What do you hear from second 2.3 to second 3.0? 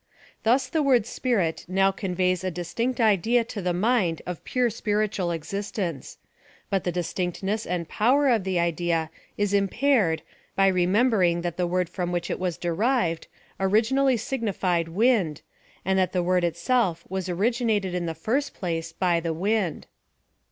a distinct